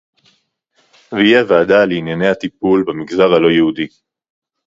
והיא 1.11 1.37
הוועדה 1.37 1.85
לענייני 1.85 2.27
הטיפול 2.27 2.83
במגזר 2.87 3.33
הלא-יהודי 3.33 3.87